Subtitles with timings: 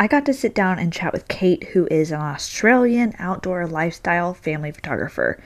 [0.00, 4.32] I got to sit down and chat with Kate, who is an Australian outdoor lifestyle
[4.32, 5.38] family photographer.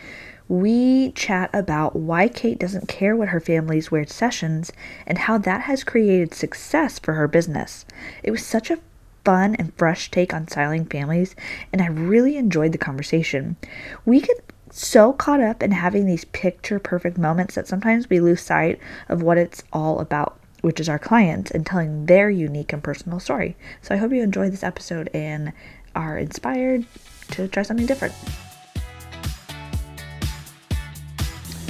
[0.47, 4.71] We chat about why Kate doesn't care what her family's weird sessions
[5.09, 7.85] and how that has created success for her business.
[8.23, 8.79] It was such a
[9.25, 11.35] fun and fresh take on styling families,
[11.73, 13.57] and I really enjoyed the conversation.
[14.05, 18.41] We get so caught up in having these picture perfect moments that sometimes we lose
[18.41, 18.79] sight
[19.09, 23.21] of what it's all about, which is our clients and telling their unique and personal
[23.21, 23.55] story.
[23.83, 25.53] So I hope you enjoy this episode and
[25.95, 26.87] are inspired
[27.33, 28.15] to try something different.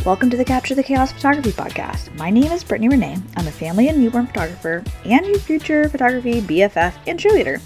[0.07, 2.15] Welcome to the Capture the Chaos Photography Podcast.
[2.15, 3.19] My name is Brittnie Renee.
[3.37, 7.61] I'm a family and newborn photographer and your future photography BFF and cheerleader.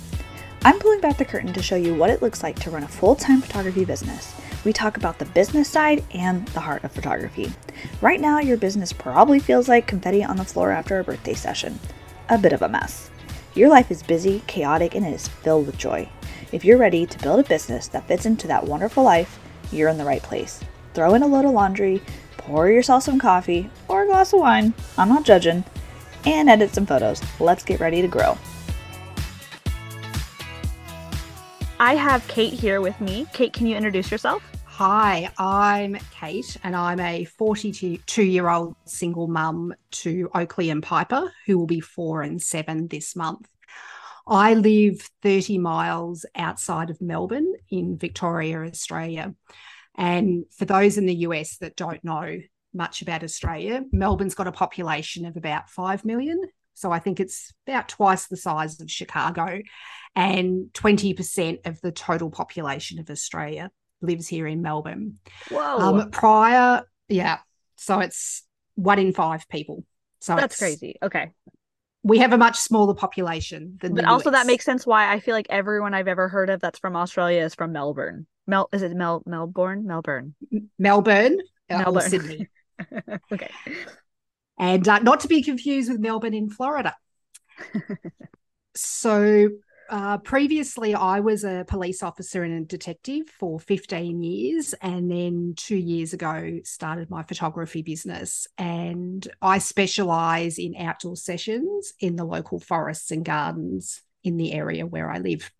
[0.62, 2.88] I'm pulling back the curtain to show you what it looks like to run a
[2.88, 4.34] full time photography business.
[4.68, 7.50] We talk about the business side and the heart of photography.
[8.02, 11.78] Right now, your business probably feels like confetti on the floor after a birthday session.
[12.28, 13.08] A bit of a mess.
[13.54, 16.10] Your life is busy, chaotic, and it is filled with joy.
[16.52, 19.38] If you're ready to build a business that fits into that wonderful life,
[19.72, 20.60] you're in the right place.
[20.92, 22.02] Throw in a load of laundry,
[22.36, 25.64] pour yourself some coffee or a glass of wine, I'm not judging,
[26.26, 27.22] and edit some photos.
[27.40, 28.36] Let's get ready to grow.
[31.80, 33.26] I have Kate here with me.
[33.32, 34.42] Kate, can you introduce yourself?
[34.78, 41.32] Hi, I'm Kate, and I'm a 42 year old single mum to Oakley and Piper,
[41.46, 43.48] who will be four and seven this month.
[44.24, 49.34] I live 30 miles outside of Melbourne in Victoria, Australia.
[49.96, 52.38] And for those in the US that don't know
[52.72, 56.40] much about Australia, Melbourne's got a population of about 5 million.
[56.74, 59.60] So I think it's about twice the size of Chicago.
[60.14, 65.18] And 20% of the total population of Australia lives here in Melbourne.
[65.50, 65.78] Whoa.
[65.78, 67.38] Um, prior, yeah.
[67.76, 69.84] So it's one in five people.
[70.20, 70.96] So that's crazy.
[71.02, 71.30] Okay.
[72.02, 75.34] We have a much smaller population than But also that makes sense why I feel
[75.34, 78.26] like everyone I've ever heard of that's from Australia is from Melbourne.
[78.46, 79.86] Mel is it Mel Melbourne?
[79.86, 80.34] Melbourne.
[80.78, 81.38] Melbourne.
[81.68, 82.02] Uh, Melbourne.
[82.02, 82.48] Sydney.
[83.32, 83.50] okay.
[84.58, 86.96] And uh, not to be confused with Melbourne in Florida.
[88.74, 89.50] so
[89.88, 94.74] uh, previously, I was a police officer and a detective for 15 years.
[94.82, 98.46] And then two years ago, started my photography business.
[98.56, 104.86] And I specialize in outdoor sessions in the local forests and gardens in the area
[104.86, 105.50] where I live.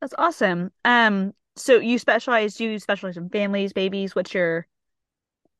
[0.00, 0.72] That's awesome.
[0.84, 4.66] Um, so you specialize you specialize in families babies what's your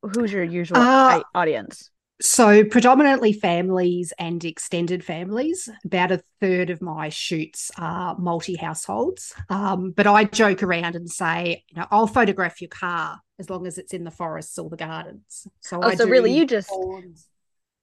[0.01, 1.91] who's your usual uh, audience
[2.21, 9.33] so predominantly families and extended families about a third of my shoots are multi households
[9.49, 13.67] um, but i joke around and say you know i'll photograph your car as long
[13.67, 15.47] as it's in the forests or the gardens.
[15.59, 16.71] So oh, so really you just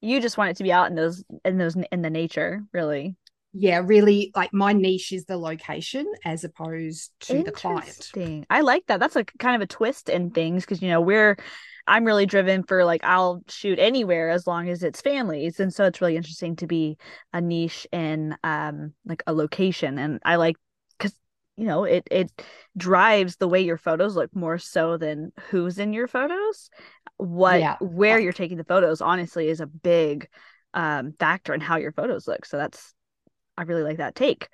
[0.00, 3.16] you just want it to be out in those in those in the nature really?
[3.52, 8.10] Yeah, really like my niche is the location as opposed to the client.
[8.48, 9.00] I like that.
[9.00, 11.36] That's a kind of a twist in things because you know we're
[11.90, 15.84] I'm really driven for like I'll shoot anywhere as long as it's families, and so
[15.84, 16.96] it's really interesting to be
[17.32, 20.56] a niche in um like a location, and I like
[20.96, 21.12] because
[21.56, 22.30] you know it it
[22.76, 26.70] drives the way your photos look more so than who's in your photos.
[27.16, 27.76] What yeah.
[27.80, 30.28] where you're taking the photos honestly is a big
[30.74, 32.46] um factor in how your photos look.
[32.46, 32.94] So that's
[33.58, 34.48] I really like that take.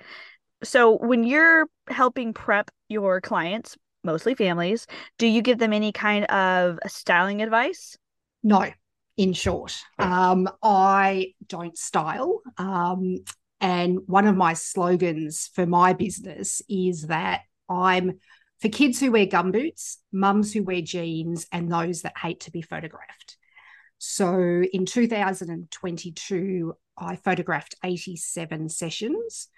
[0.65, 4.87] So when you're helping prep your clients, mostly families,
[5.19, 7.97] do you give them any kind of styling advice?
[8.43, 8.71] No,
[9.17, 9.77] in short.
[9.99, 12.43] Um, I don't style.
[12.59, 13.19] Um,
[13.61, 18.21] and one of my slogans for my business is that I'm
[18.61, 22.63] for kids who wear gumboots, mums who wear jeans, and those that hate to be
[22.63, 23.37] photographed.
[23.99, 29.49] So in 2022, I photographed 87 sessions.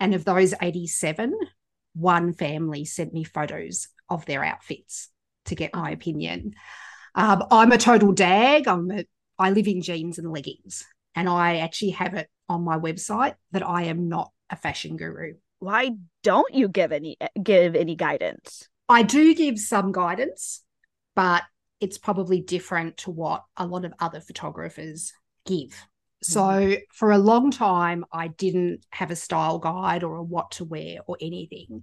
[0.00, 1.32] And of those 87,
[1.94, 5.08] one family sent me photos of their outfits
[5.46, 6.54] to get my opinion.
[7.14, 8.68] Um, I'm a total dag.
[8.68, 9.04] I'm a,
[9.38, 13.66] I live in jeans and leggings, and I actually have it on my website that
[13.66, 15.34] I am not a fashion guru.
[15.58, 15.90] Why
[16.22, 18.68] don't you give any give any guidance?
[18.88, 20.62] I do give some guidance,
[21.14, 21.42] but
[21.80, 25.12] it's probably different to what a lot of other photographers
[25.46, 25.86] give.
[26.22, 26.74] So mm-hmm.
[26.92, 30.98] for a long time, I didn't have a style guide or a what to wear
[31.06, 31.82] or anything.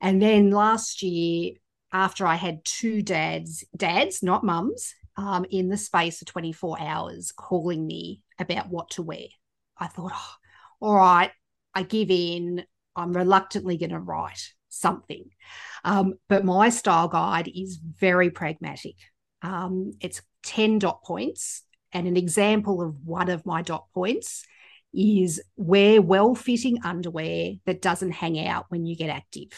[0.00, 1.52] And then last year,
[1.92, 7.32] after I had two dads, dads, not mums, um, in the space of 24 hours
[7.32, 9.26] calling me about what to wear,
[9.78, 10.34] I thought, oh,
[10.80, 11.30] all right,
[11.74, 12.64] I give in.
[12.94, 15.24] I'm reluctantly going to write something.
[15.84, 18.96] Um, but my style guide is very pragmatic.
[19.42, 21.62] Um, it's 10 dot points.
[21.96, 24.44] And an example of one of my dot points
[24.92, 29.48] is wear well fitting underwear that doesn't hang out when you get active.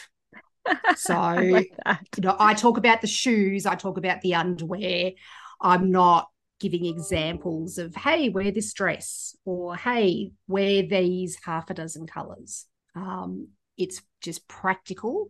[0.95, 1.71] So, like
[2.15, 5.11] you know, I talk about the shoes, I talk about the underwear.
[5.59, 6.27] I'm not
[6.59, 12.67] giving examples of, hey, wear this dress or hey, wear these half a dozen colors.
[12.95, 13.47] Um,
[13.77, 15.27] it's just practical.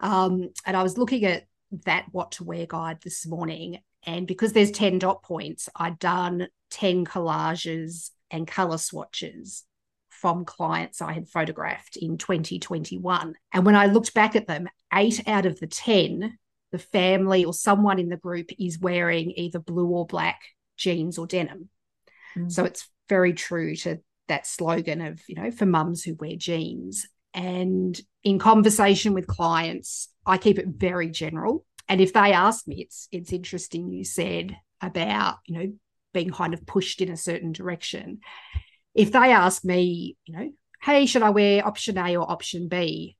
[0.00, 1.44] Um, and I was looking at
[1.86, 3.78] that what to wear guide this morning.
[4.04, 9.64] And because there's 10 dot points, I'd done 10 collages and color swatches
[10.08, 13.34] from clients I had photographed in 2021.
[13.52, 16.38] And when I looked back at them, eight out of the 10,
[16.70, 20.40] the family or someone in the group is wearing either blue or black
[20.76, 21.68] jeans or denim.
[22.36, 22.50] Mm.
[22.50, 27.06] So it's very true to that slogan of, you know, for mums who wear jeans.
[27.34, 31.64] And in conversation with clients, I keep it very general.
[31.88, 35.72] And if they ask me, it's it's interesting you said about, you know,
[36.12, 38.20] being kind of pushed in a certain direction.
[38.94, 40.50] If they ask me, you know,
[40.82, 43.16] hey, should I wear option A or option B?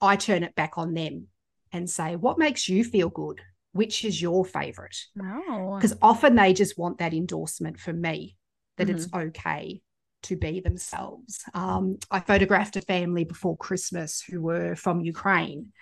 [0.00, 1.28] I turn it back on them
[1.72, 3.40] and say, what makes you feel good?
[3.72, 4.96] Which is your favorite?
[5.14, 5.98] Because oh.
[6.02, 8.36] often they just want that endorsement from me
[8.76, 8.96] that mm-hmm.
[8.96, 9.82] it's okay
[10.24, 11.44] to be themselves.
[11.52, 15.72] Um, I photographed a family before Christmas who were from Ukraine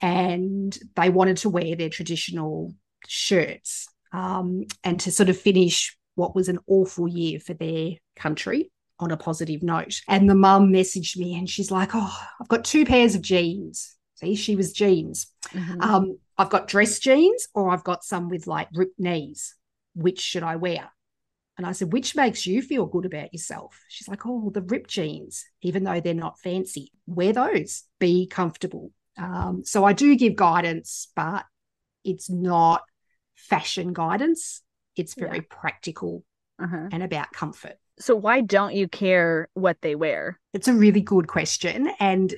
[0.00, 2.74] and they wanted to wear their traditional
[3.06, 8.70] shirts um, and to sort of finish what was an awful year for their country
[9.00, 10.00] on a positive note.
[10.08, 13.94] And the mum messaged me and she's like, Oh, I've got two pairs of jeans.
[14.16, 15.28] See, she was jeans.
[15.50, 15.80] Mm-hmm.
[15.80, 19.54] Um, I've got dress jeans or I've got some with like ripped knees.
[19.94, 20.90] Which should I wear?
[21.56, 23.80] And I said, which makes you feel good about yourself?
[23.88, 28.92] She's like, oh, the ripped jeans, even though they're not fancy, wear those, be comfortable.
[29.18, 31.44] Um, so I do give guidance, but
[32.04, 32.82] it's not
[33.34, 34.62] fashion guidance.
[34.96, 35.42] It's very yeah.
[35.48, 36.24] practical
[36.62, 36.88] uh-huh.
[36.92, 37.76] and about comfort.
[37.98, 40.38] So why don't you care what they wear?
[40.54, 41.90] It's a really good question.
[41.98, 42.34] And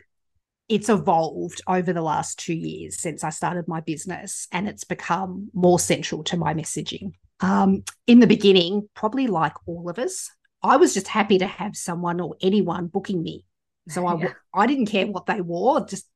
[0.68, 5.50] it's evolved over the last two years since I started my business, and it's become
[5.52, 7.12] more central to my messaging.
[7.40, 10.30] Um, in the beginning, probably like all of us,
[10.62, 13.44] I was just happy to have someone or anyone booking me.
[13.88, 14.32] So I, yeah.
[14.54, 16.06] I didn't care what they wore, just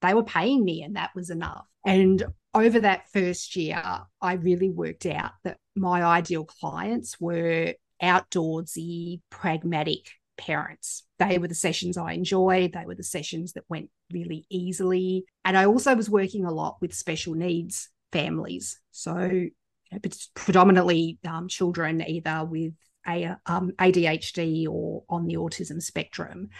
[0.00, 1.66] they were paying me, and that was enough.
[1.84, 2.22] And
[2.54, 3.82] over that first year,
[4.20, 11.04] I really worked out that my ideal clients were outdoorsy, pragmatic parents.
[11.18, 12.72] They were the sessions I enjoyed.
[12.72, 15.24] They were the sessions that went really easily.
[15.44, 18.78] And I also was working a lot with special needs families.
[18.92, 19.46] So
[20.34, 22.74] predominantly um, children either with
[23.06, 26.50] a, um, ADHD or on the autism spectrum.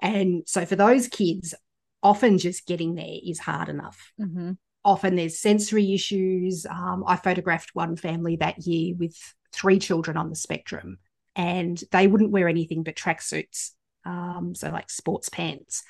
[0.00, 1.54] And so for those kids,
[2.02, 4.12] often just getting there is hard enough.
[4.20, 4.52] Mm-hmm.
[4.84, 6.66] Often there's sensory issues.
[6.66, 9.16] Um, I photographed one family that year with
[9.52, 10.98] three children on the spectrum,
[11.36, 13.70] and they wouldn't wear anything but tracksuits,
[14.04, 15.82] um, so like sports pants.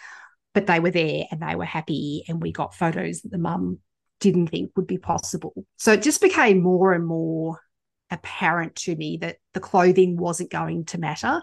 [0.53, 3.79] But they were there and they were happy, and we got photos that the mum
[4.19, 5.55] didn't think would be possible.
[5.77, 7.61] So it just became more and more
[8.11, 11.43] apparent to me that the clothing wasn't going to matter.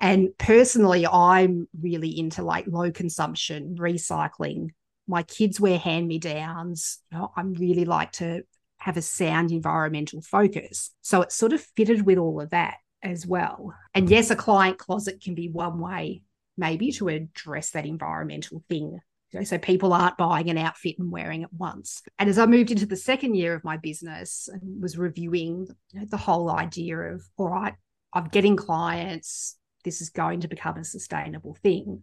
[0.00, 4.70] And personally, I'm really into like low consumption, recycling.
[5.06, 6.98] My kids wear hand me downs.
[7.10, 8.42] You know, I'm really like to
[8.78, 10.90] have a sound environmental focus.
[11.02, 13.74] So it sort of fitted with all of that as well.
[13.94, 16.22] And yes, a client closet can be one way
[16.56, 19.00] maybe to address that environmental thing
[19.44, 22.02] so people aren't buying an outfit and wearing it once.
[22.18, 26.00] And as I moved into the second year of my business and was reviewing you
[26.00, 27.74] know, the whole idea of, all right,
[28.12, 32.02] I'm getting clients, this is going to become a sustainable thing.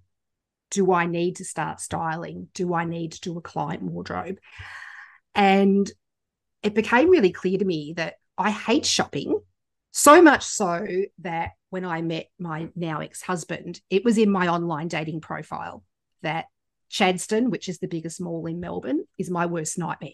[0.71, 2.47] Do I need to start styling?
[2.53, 4.39] Do I need to do a client wardrobe?
[5.35, 5.89] And
[6.63, 9.39] it became really clear to me that I hate shopping
[9.91, 10.85] so much so
[11.19, 15.83] that when I met my now ex husband, it was in my online dating profile
[16.21, 16.45] that
[16.89, 20.11] Chadstone, which is the biggest mall in Melbourne, is my worst nightmare.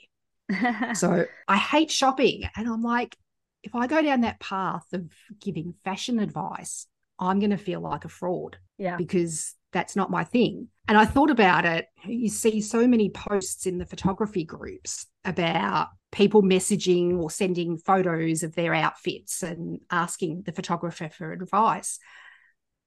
[0.94, 2.44] so I hate shopping.
[2.56, 3.16] And I'm like,
[3.64, 8.06] if I go down that path of giving fashion advice, I'm going to feel like
[8.06, 8.58] a fraud.
[8.78, 8.98] Yeah.
[8.98, 10.68] Because that's not my thing.
[10.88, 11.88] And I thought about it.
[12.06, 18.44] You see so many posts in the photography groups about people messaging or sending photos
[18.44, 22.00] of their outfits and asking the photographer for advice.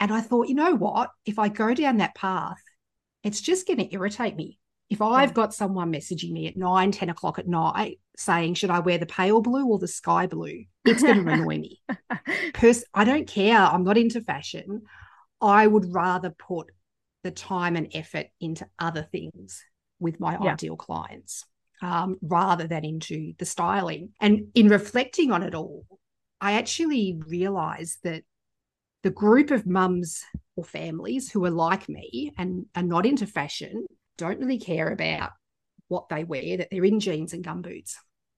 [0.00, 1.11] And I thought, you know what?
[1.26, 2.62] If I go down that path,
[3.22, 4.58] it's just going to irritate me.
[4.90, 8.78] If I've got someone messaging me at nine, 10 o'clock at night saying, should I
[8.78, 10.64] wear the pale blue or the sky blue?
[10.84, 11.82] It's going to annoy me.
[12.54, 13.58] Pers- I don't care.
[13.58, 14.82] I'm not into fashion.
[15.42, 16.68] I would rather put
[17.22, 19.62] the time and effort into other things
[20.00, 20.52] with my yeah.
[20.52, 21.44] ideal clients
[21.82, 24.10] um, rather than into the styling.
[24.20, 25.84] And in reflecting on it all,
[26.40, 28.22] I actually realized that
[29.02, 30.25] the group of mums
[30.57, 33.87] or families who are like me and are not into fashion
[34.17, 35.31] don't really care about
[35.87, 37.95] what they wear, that they're in jeans and gumboots.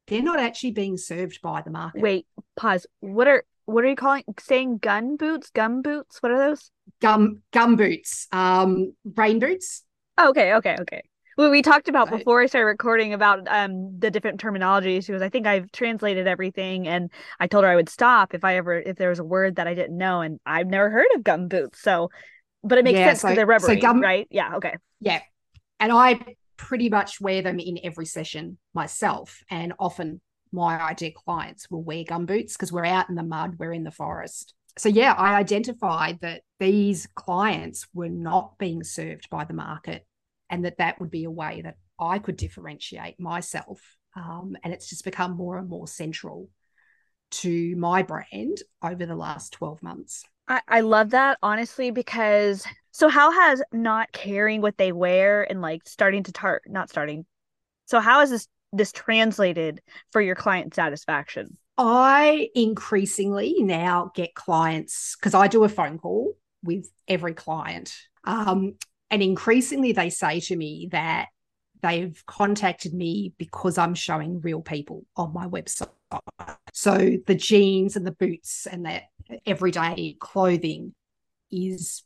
[0.07, 2.03] They're not actually being served by the market.
[2.03, 2.27] Wait,
[2.57, 2.87] pause.
[3.01, 5.51] What are what are you calling saying gun boots?
[5.51, 6.19] Gum boots?
[6.21, 6.71] What are those?
[7.01, 8.27] Gum gum boots.
[8.33, 9.85] Um rain boots.
[10.19, 11.03] Oh, okay, okay, okay.
[11.41, 15.31] Well, we talked about before I started recording about um the different terminologies because I
[15.31, 18.99] think I've translated everything and I told her I would stop if I ever if
[18.99, 21.81] there was a word that I didn't know and I've never heard of gum boots.
[21.81, 22.11] So
[22.63, 24.29] but it makes yeah, sense because so, they're rubbery, so gum, right?
[24.31, 24.75] Yeah, okay.
[25.01, 25.21] Yeah.
[25.79, 26.21] And I
[26.59, 29.43] pretty much wear them in every session myself.
[29.49, 30.21] And often
[30.53, 33.85] my ideal clients will wear gum boots because we're out in the mud, we're in
[33.85, 34.53] the forest.
[34.77, 40.05] So, yeah, I identified that these clients were not being served by the market
[40.51, 43.81] and that that would be a way that I could differentiate myself.
[44.17, 46.49] Um, and it's just become more and more central
[47.31, 50.25] to my brand over the last 12 months.
[50.49, 55.61] I, I love that honestly because so how has not caring what they wear and
[55.63, 57.25] like starting to tart not starting.
[57.87, 59.81] So how is this this translated
[60.11, 61.57] for your client satisfaction?
[61.79, 67.95] I increasingly now get clients because I do a phone call with every client.
[68.25, 68.75] Um,
[69.11, 71.29] and increasingly they say to me that
[71.83, 75.89] they've contacted me because I'm showing real people on my website.
[76.73, 79.05] So the jeans and the boots and that
[79.47, 80.95] everyday clothing
[81.51, 82.05] is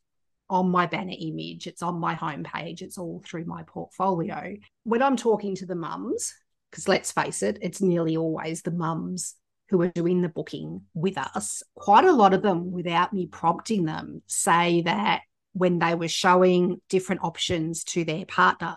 [0.51, 4.57] on my banner image, it's on my homepage, it's all through my portfolio.
[4.85, 6.35] When I'm talking to the mums,
[6.71, 9.35] because let's face it, it's nearly always the mums
[9.71, 11.63] who are doing the booking with us.
[11.75, 15.23] Quite a lot of them, without me prompting them, say that
[15.55, 18.77] when they were showing different options to their partner,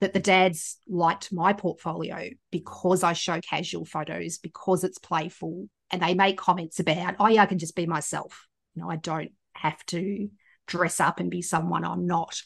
[0.00, 6.00] that the dads liked my portfolio because I show casual photos, because it's playful, and
[6.00, 8.46] they make comments about, oh, yeah, I can just be myself.
[8.74, 10.30] You know, I don't have to
[10.66, 12.40] dress up and be someone I'm not.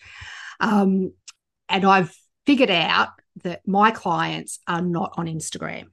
[0.60, 1.12] Um,
[1.68, 2.16] and I've
[2.46, 3.10] figured out
[3.42, 5.86] that my clients are not on Instagram.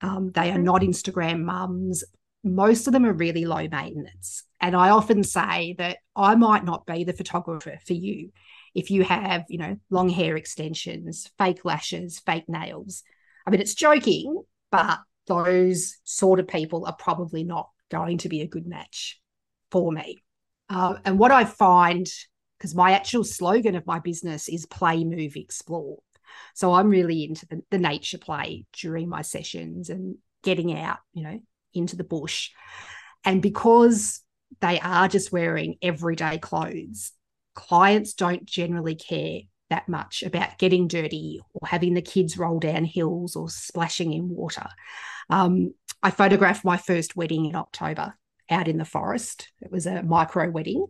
[0.00, 2.04] Um, they are not Instagram mums.
[2.44, 4.44] Most of them are really low maintenance.
[4.60, 8.30] And I often say that I might not be the photographer for you
[8.74, 13.02] if you have, you know, long hair extensions, fake lashes, fake nails.
[13.46, 18.40] I mean, it's joking, but those sort of people are probably not going to be
[18.40, 19.20] a good match
[19.70, 20.22] for me.
[20.68, 22.06] Uh, and what I find,
[22.58, 25.98] because my actual slogan of my business is play, move, explore.
[26.54, 31.24] So I'm really into the, the nature play during my sessions and getting out, you
[31.24, 31.40] know,
[31.74, 32.50] into the bush.
[33.24, 34.20] And because
[34.60, 37.12] they are just wearing everyday clothes,
[37.54, 42.84] clients don't generally care that much about getting dirty or having the kids roll down
[42.84, 44.66] hills or splashing in water.
[45.30, 48.14] Um, I photographed my first wedding in October
[48.50, 49.48] out in the forest.
[49.62, 50.86] It was a micro wedding.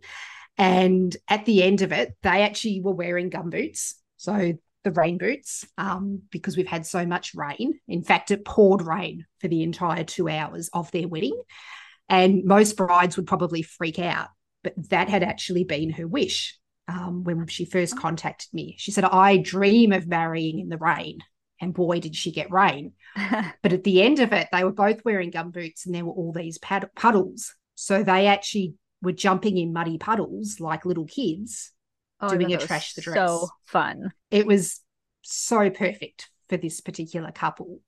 [0.57, 3.95] And at the end of it, they actually were wearing gum boots.
[4.17, 7.79] So the rain boots, um, because we've had so much rain.
[7.87, 11.39] In fact, it poured rain for the entire two hours of their wedding.
[12.09, 14.27] And most brides would probably freak out,
[14.63, 18.75] but that had actually been her wish um, when she first contacted me.
[18.77, 21.19] She said, I dream of marrying in the rain.
[21.61, 22.93] And boy, did she get rain.
[23.61, 26.11] but at the end of it, they were both wearing gum boots and there were
[26.11, 27.55] all these pad- puddles.
[27.75, 31.71] So they actually were jumping in muddy puddles like little kids
[32.19, 33.15] oh, doing a trash the dress.
[33.15, 34.11] So fun.
[34.33, 34.81] It was
[35.21, 37.81] so perfect for this particular couple.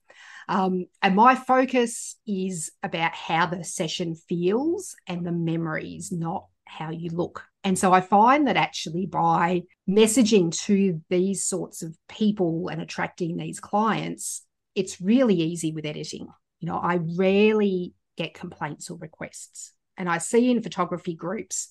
[0.48, 6.90] Um, and my focus is about how the session feels and the memories, not how
[6.90, 7.44] you look.
[7.64, 13.36] And so I find that actually by messaging to these sorts of people and attracting
[13.36, 16.28] these clients, it's really easy with editing.
[16.60, 19.72] You know, I rarely get complaints or requests.
[19.96, 21.70] And I see in photography groups,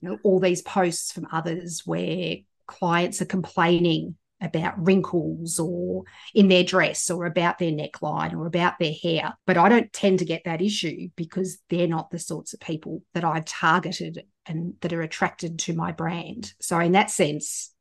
[0.00, 2.36] you know, all these posts from others where
[2.72, 6.02] clients are complaining about wrinkles or
[6.34, 9.34] in their dress or about their neckline or about their hair.
[9.46, 13.02] But I don't tend to get that issue because they're not the sorts of people
[13.14, 16.52] that I've targeted and that are attracted to my brand.
[16.60, 17.72] So, in that sense,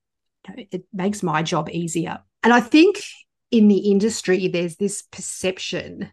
[0.56, 2.20] it makes my job easier.
[2.44, 3.02] And I think
[3.50, 6.12] in the industry, there's this perception,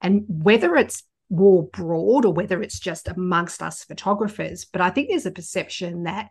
[0.00, 5.08] and whether it's more broad or whether it's just amongst us photographers, but I think
[5.08, 6.28] there's a perception that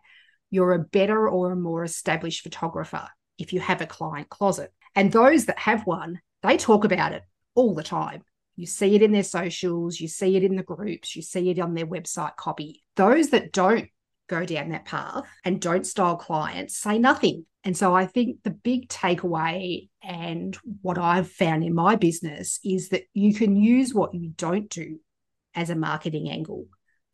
[0.52, 4.70] you're a better or a more established photographer if you have a client closet.
[4.94, 7.22] And those that have one, they talk about it
[7.54, 8.22] all the time.
[8.54, 11.58] You see it in their socials, you see it in the groups, you see it
[11.58, 12.82] on their website copy.
[12.96, 13.88] Those that don't
[14.28, 17.46] go down that path and don't style clients say nothing.
[17.64, 22.90] And so I think the big takeaway and what I've found in my business is
[22.90, 24.98] that you can use what you don't do
[25.54, 26.66] as a marketing angle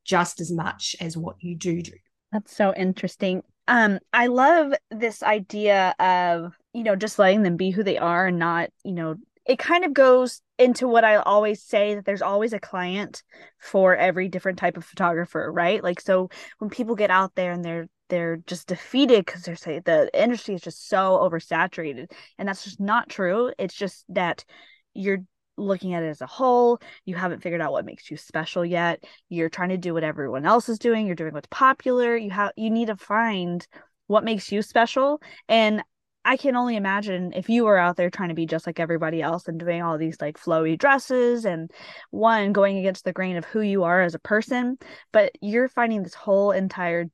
[0.04, 1.92] just as much as what you do do.
[2.32, 3.42] That's so interesting.
[3.66, 8.26] Um, I love this idea of, you know, just letting them be who they are
[8.26, 9.16] and not, you know,
[9.46, 13.22] it kind of goes into what I always say that there's always a client
[13.58, 15.82] for every different type of photographer, right?
[15.82, 20.10] Like so when people get out there and they're they're just defeated because they're the
[20.14, 24.46] industry is just so oversaturated and that's just not true it's just that
[24.94, 25.18] you're
[25.58, 29.04] looking at it as a whole you haven't figured out what makes you special yet.
[29.28, 31.06] You're trying to do what everyone else is doing.
[31.06, 32.16] You're doing what's popular.
[32.16, 33.66] You have you need to find
[34.06, 35.20] what makes you special.
[35.48, 35.82] And
[36.24, 39.22] I can only imagine if you were out there trying to be just like everybody
[39.22, 41.70] else and doing all these like flowy dresses and
[42.10, 44.76] one going against the grain of who you are as a person,
[45.12, 47.06] but you're finding this whole entire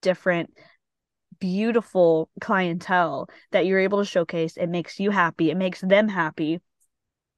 [0.00, 0.54] different
[1.38, 4.56] beautiful clientele that you're able to showcase.
[4.56, 5.50] It makes you happy.
[5.50, 6.60] It makes them happy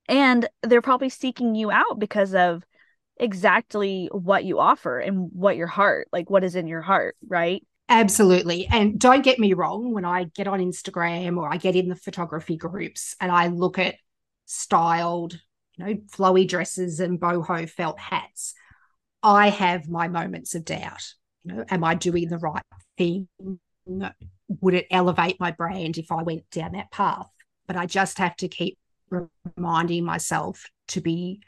[0.08, 2.64] and they're probably seeking you out because of
[3.16, 7.64] exactly what you offer and what your heart like what is in your heart right
[7.87, 8.66] Absolutely.
[8.66, 11.94] And don't get me wrong, when I get on Instagram or I get in the
[11.94, 13.96] photography groups and I look at
[14.46, 15.38] styled,
[15.76, 18.54] you know, flowy dresses and boho felt hats,
[19.23, 21.12] I have my moments of doubt
[21.44, 22.62] you know, am I doing the right
[22.96, 23.28] thing?
[23.87, 27.28] Would it elevate my brand if I went down that path?
[27.66, 28.78] But I just have to keep
[29.11, 31.40] reminding myself to be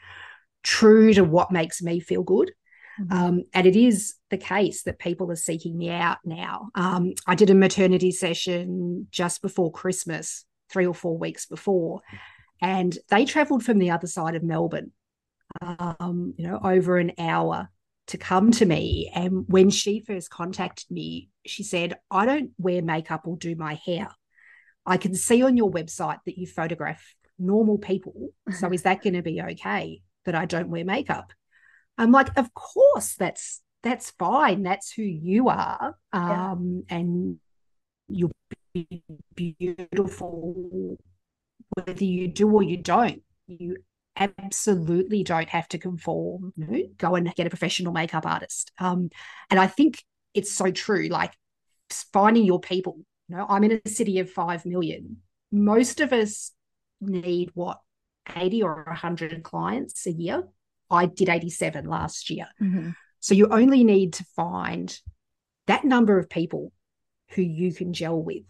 [0.63, 2.51] true to what makes me feel good.
[2.99, 3.13] Mm-hmm.
[3.13, 6.69] Um, and it is the case that people are seeking me out now.
[6.75, 12.01] Um, I did a maternity session just before Christmas, three or four weeks before,
[12.61, 14.91] and they traveled from the other side of Melbourne,
[15.61, 17.69] um, you know, over an hour
[18.07, 19.11] to come to me.
[19.13, 23.75] And when she first contacted me, she said, I don't wear makeup or do my
[23.75, 24.09] hair.
[24.85, 27.03] I can see on your website that you photograph
[27.39, 28.29] normal people.
[28.51, 31.31] So is that going to be okay that I don't wear makeup?
[31.97, 34.63] I'm like, of course, that's that's fine.
[34.63, 35.97] That's who you are.
[36.13, 36.97] Um, yeah.
[36.97, 37.39] and
[38.09, 38.31] you'll
[38.73, 39.03] be
[39.35, 40.97] beautiful
[41.69, 43.21] whether you do or you don't.
[43.47, 43.77] You
[44.15, 46.53] absolutely don't have to conform.
[46.57, 48.71] You know, go and get a professional makeup artist.
[48.79, 49.09] Um,
[49.49, 51.07] and I think it's so true.
[51.07, 51.33] Like
[52.13, 52.97] finding your people.
[53.29, 55.17] You know, I'm in a city of five million.
[55.51, 56.51] Most of us
[57.01, 57.79] need what
[58.35, 60.43] 80 or 100 clients a year.
[60.89, 62.47] I did 87 last year.
[62.61, 62.91] Mm-hmm.
[63.19, 64.97] So you only need to find
[65.67, 66.71] that number of people
[67.31, 68.43] who you can gel with.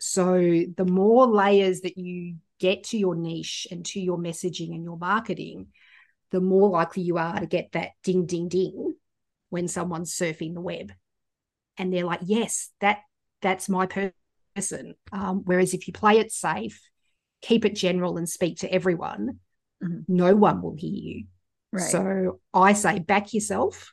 [0.00, 0.34] So
[0.76, 4.96] the more layers that you get to your niche and to your messaging and your
[4.96, 5.68] marketing,
[6.30, 8.94] the more likely you are to get that ding, ding, ding
[9.50, 10.92] when someone's surfing the web.
[11.76, 12.98] And they're like, yes, that
[13.42, 14.94] that's my person.
[15.12, 16.80] Um, whereas if you play it safe,
[17.42, 19.38] keep it general and speak to everyone,
[19.82, 20.00] mm-hmm.
[20.08, 21.24] no one will hear you.
[21.72, 21.90] Right.
[21.90, 23.92] So I say back yourself,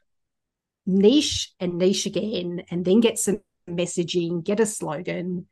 [0.85, 5.47] niche and niche again, and then get some messaging, get a slogan,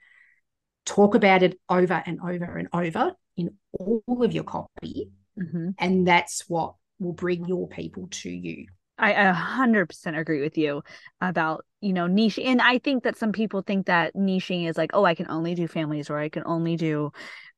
[0.85, 5.09] talk about it over and over and over in all of your copy.
[5.39, 5.69] Mm-hmm.
[5.77, 8.67] And that's what will bring your people to you.
[8.99, 10.83] I a hundred percent agree with you
[11.21, 14.91] about you know niche, and I think that some people think that niching is like,
[14.93, 17.13] oh, I can only do families, or I can only do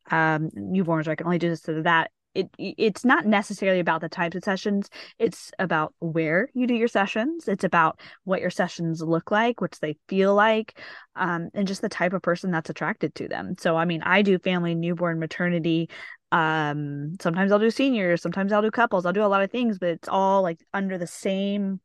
[0.09, 2.11] um newborns, or I can only do this or that.
[2.33, 4.89] It it's not necessarily about the types of sessions.
[5.19, 7.49] It's about where you do your sessions.
[7.49, 10.79] It's about what your sessions look like what they feel like
[11.17, 13.55] um, and just the type of person that's attracted to them.
[13.59, 15.89] So i mean i do family newborn maternity
[16.31, 19.77] um sometimes i'll do seniors sometimes i'll do couples i'll do a lot of things
[19.77, 21.81] but it's all like under the same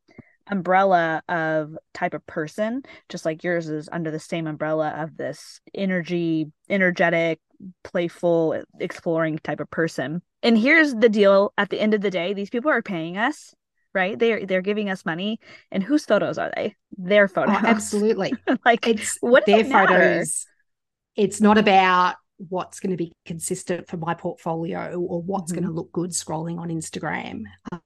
[0.49, 5.61] umbrella of type of person just like yours is under the same umbrella of this
[5.75, 7.41] energy energetic
[7.85, 10.23] playful exploring type of person.
[10.43, 13.55] And here's the deal at the end of the day these people are paying us
[13.97, 14.19] right?
[14.19, 15.41] They're they're giving us money
[15.73, 16.77] and whose photos are they?
[16.99, 17.57] Their oh, photos.
[17.57, 18.35] oh, absolutely.
[18.65, 20.47] Like it's what their photos.
[21.17, 25.63] It's not about what's going to be consistent for my portfolio or what's mm-hmm.
[25.63, 27.45] going to look good scrolling on Instagram.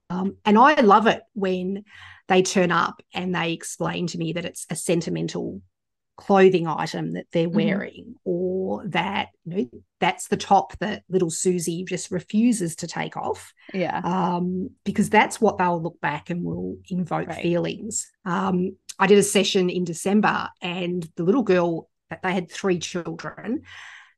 [0.08, 1.84] Um, and I love it when
[2.28, 5.62] they turn up and they explain to me that it's a sentimental
[6.20, 7.56] clothing item that they're mm-hmm.
[7.56, 8.30] wearing mm-hmm.
[8.30, 13.54] or that you know that's the top that little Susie just refuses to take off
[13.72, 17.42] yeah um, because that's what they'll look back and will invoke right.
[17.42, 22.50] feelings um, I did a session in December and the little girl that they had
[22.50, 23.62] three children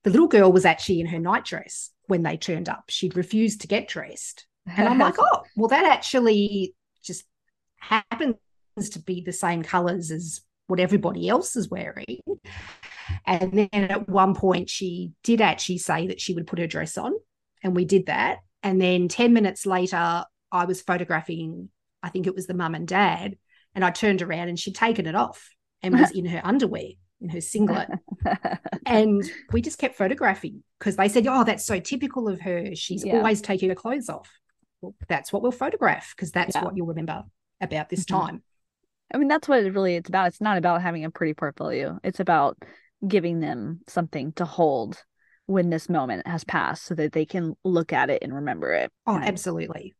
[0.05, 3.67] the little girl was actually in her nightdress when they turned up she'd refused to
[3.67, 7.25] get dressed and I'm like oh well that actually just
[7.79, 8.37] happens
[8.91, 12.21] to be the same colors as what everybody else is wearing.
[13.27, 16.97] And then at one point, she did actually say that she would put her dress
[16.97, 17.13] on,
[17.63, 18.39] and we did that.
[18.63, 21.69] And then 10 minutes later, I was photographing,
[22.03, 23.37] I think it was the mum and dad,
[23.75, 25.51] And I turned around and she'd taken it off
[25.83, 26.91] and was in her underwear,
[27.23, 27.89] in her singlet.
[28.87, 32.75] and we just kept photographing because they said, Oh, that's so typical of her.
[32.75, 33.17] She's yeah.
[33.17, 34.31] always taking her clothes off.
[34.81, 36.65] Well, that's what we'll photograph because that's yeah.
[36.65, 37.23] what you'll remember
[37.61, 38.21] about this mm-hmm.
[38.21, 38.43] time.
[39.15, 40.29] I mean, that's what it really it's about.
[40.29, 41.99] It's not about having a pretty portfolio.
[42.03, 42.59] It's about
[43.07, 45.03] giving them something to hold
[45.47, 48.91] when this moment has passed so that they can look at it and remember it.
[49.07, 49.95] Oh, absolutely.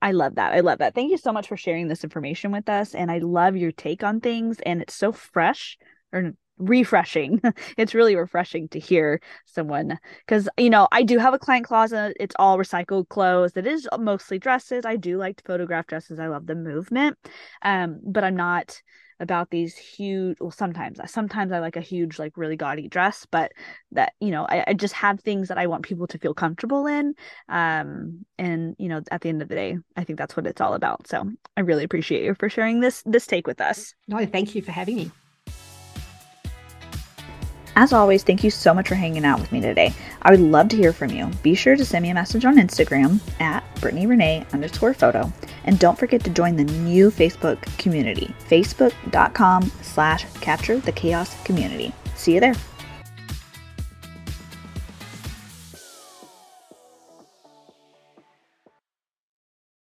[0.00, 0.52] I love that.
[0.52, 0.94] I love that.
[0.94, 2.94] Thank you so much for sharing this information with us.
[2.94, 4.58] And I love your take on things.
[4.64, 5.78] And it's so fresh
[6.12, 6.34] or
[6.68, 7.40] refreshing.
[7.76, 12.16] it's really refreshing to hear someone because, you know, I do have a client closet.
[12.18, 13.56] It's all recycled clothes.
[13.56, 14.84] It is mostly dresses.
[14.84, 16.18] I do like to photograph dresses.
[16.18, 17.18] I love the movement.
[17.62, 18.80] Um, but I'm not
[19.22, 23.52] about these huge well sometimes sometimes i like a huge like really gaudy dress but
[23.92, 26.86] that you know I, I, just have things that i want people to feel comfortable
[26.86, 27.14] in
[27.48, 30.60] um and you know at the end of the day i think that's what it's
[30.60, 34.26] all about so i really appreciate you for sharing this this take with us no
[34.26, 35.10] thank you for having me
[37.76, 39.94] as always, thank you so much for hanging out with me today.
[40.22, 41.26] I would love to hear from you.
[41.42, 45.32] Be sure to send me a message on Instagram at Brittnie Renee underscore photo.
[45.64, 51.92] And don't forget to join the new Facebook community, facebook.com slash capture the chaos community.
[52.14, 52.54] See you there.